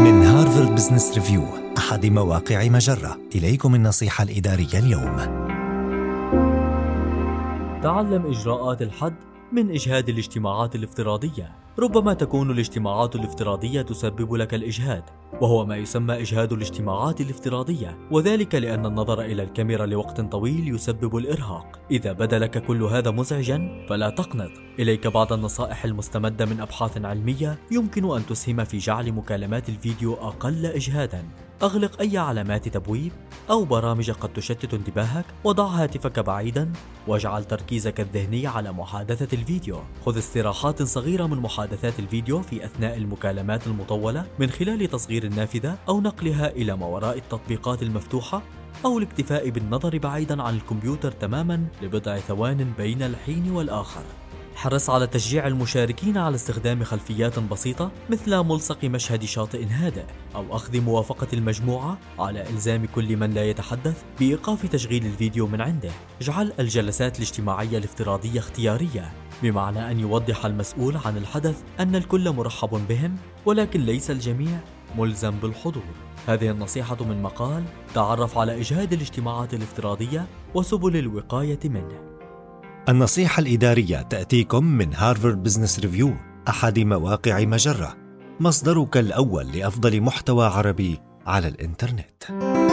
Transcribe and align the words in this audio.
من 0.00 0.22
هارفارد 0.22 0.74
بزنس 0.74 1.14
ريفيو 1.14 1.42
أحد 1.78 2.06
مواقع 2.06 2.68
مجرة. 2.68 3.18
إليكم 3.34 3.74
النصيحة 3.74 4.24
الإدارية 4.24 4.78
اليوم. 4.78 5.16
تعلم 7.82 8.26
إجراءات 8.26 8.82
الحد 8.82 9.14
من 9.52 9.70
إجهاد 9.70 10.08
الاجتماعات 10.08 10.74
الافتراضية. 10.74 11.52
ربما 11.80 12.14
تكون 12.14 12.50
الاجتماعات 12.50 13.16
الافتراضية 13.16 13.82
تسبب 13.82 14.34
لك 14.34 14.54
الإجهاد 14.54 15.02
وهو 15.40 15.66
ما 15.66 15.76
يسمى 15.76 16.20
إجهاد 16.20 16.52
الاجتماعات 16.52 17.20
الافتراضية 17.20 17.98
وذلك 18.10 18.54
لأن 18.54 18.86
النظر 18.86 19.20
إلى 19.20 19.42
الكاميرا 19.42 19.86
لوقت 19.86 20.20
طويل 20.20 20.74
يسبب 20.74 21.16
الإرهاق. 21.16 21.80
إذا 21.90 22.12
بدا 22.12 22.38
لك 22.38 22.64
كل 22.66 22.82
هذا 22.82 23.10
مزعجا 23.10 23.86
فلا 23.88 24.10
تقنط. 24.10 24.50
إليك 24.78 25.06
بعض 25.06 25.32
النصائح 25.32 25.84
المستمدة 25.84 26.46
من 26.46 26.60
أبحاث 26.60 27.04
علمية 27.04 27.58
يمكن 27.70 28.16
أن 28.16 28.26
تسهم 28.26 28.64
في 28.64 28.78
جعل 28.78 29.12
مكالمات 29.12 29.68
الفيديو 29.68 30.14
أقل 30.14 30.66
إجهادا. 30.66 31.24
أغلق 31.62 32.00
أي 32.00 32.18
علامات 32.18 32.68
تبويب 32.68 33.12
أو 33.50 33.64
برامج 33.64 34.10
قد 34.10 34.32
تشتت 34.32 34.74
انتباهك 34.74 35.24
وضع 35.44 35.64
هاتفك 35.64 36.18
بعيدا 36.18 36.72
واجعل 37.06 37.44
تركيزك 37.44 38.00
الذهني 38.00 38.46
على 38.46 38.72
محادثة 38.72 39.36
الفيديو. 39.38 39.78
خذ 40.06 40.18
استراحات 40.18 40.82
صغيرة 40.82 41.26
من 41.26 41.38
محادثات 41.70 41.98
الفيديو 41.98 42.42
في 42.42 42.64
أثناء 42.64 42.96
المكالمات 42.96 43.66
المطولة 43.66 44.26
من 44.38 44.50
خلال 44.50 44.88
تصغير 44.88 45.24
النافذة 45.24 45.78
أو 45.88 46.00
نقلها 46.00 46.50
إلى 46.50 46.76
ما 46.76 46.86
وراء 46.86 47.18
التطبيقات 47.18 47.82
المفتوحة 47.82 48.42
أو 48.84 48.98
الاكتفاء 48.98 49.50
بالنظر 49.50 49.98
بعيدا 49.98 50.42
عن 50.42 50.54
الكمبيوتر 50.54 51.12
تماما 51.12 51.64
لبضع 51.82 52.18
ثوان 52.18 52.72
بين 52.78 53.02
الحين 53.02 53.50
والآخر. 53.50 54.02
حرص 54.54 54.90
على 54.90 55.06
تشجيع 55.06 55.46
المشاركين 55.46 56.18
على 56.18 56.34
استخدام 56.34 56.84
خلفيات 56.84 57.38
بسيطة 57.38 57.90
مثل 58.10 58.36
ملصق 58.36 58.84
مشهد 58.84 59.24
شاطئ 59.24 59.66
هادئ 59.66 60.04
أو 60.34 60.56
أخذ 60.56 60.80
موافقة 60.80 61.28
المجموعة 61.32 61.98
على 62.18 62.50
إلزام 62.50 62.86
كل 62.86 63.16
من 63.16 63.30
لا 63.30 63.44
يتحدث 63.44 64.02
بإيقاف 64.20 64.66
تشغيل 64.66 65.06
الفيديو 65.06 65.46
من 65.46 65.60
عنده. 65.60 65.90
اجعل 66.20 66.52
الجلسات 66.58 67.16
الاجتماعية 67.16 67.78
الافتراضية 67.78 68.38
اختيارية. 68.38 69.12
بمعنى 69.42 69.90
أن 69.90 70.00
يوضح 70.00 70.46
المسؤول 70.46 70.96
عن 71.04 71.16
الحدث 71.16 71.62
أن 71.80 71.96
الكل 71.96 72.30
مرحب 72.30 72.80
بهم 72.88 73.16
ولكن 73.46 73.80
ليس 73.80 74.10
الجميع 74.10 74.58
ملزم 74.98 75.30
بالحضور. 75.30 75.82
هذه 76.26 76.50
النصيحة 76.50 77.04
من 77.04 77.22
مقال 77.22 77.64
تعرف 77.94 78.38
على 78.38 78.60
إجهاد 78.60 78.92
الاجتماعات 78.92 79.54
الافتراضية 79.54 80.26
وسبل 80.54 80.96
الوقاية 80.96 81.60
منه. 81.64 82.10
النصيحة 82.88 83.40
الإدارية 83.40 84.02
تأتيكم 84.02 84.64
من 84.64 84.94
هارفارد 84.94 85.42
بزنس 85.42 85.80
ريفيو 85.80 86.14
أحد 86.48 86.78
مواقع 86.78 87.40
مجرة. 87.44 87.96
مصدرك 88.40 88.96
الأول 88.96 89.46
لأفضل 89.52 90.00
محتوى 90.00 90.46
عربي 90.46 90.98
على 91.26 91.48
الإنترنت. 91.48 92.69